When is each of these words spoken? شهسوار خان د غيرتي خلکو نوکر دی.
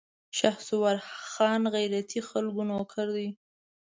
شهسوار 0.37 0.97
خان 1.31 1.59
د 1.65 1.71
غيرتي 1.75 2.19
خلکو 2.29 2.61
نوکر 2.69 3.07
دی. 3.15 3.27